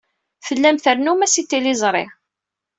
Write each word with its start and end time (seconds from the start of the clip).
Tellam 0.45 0.77
trennum-as 0.83 1.35
i 1.41 1.43
tliẓri. 1.43 2.05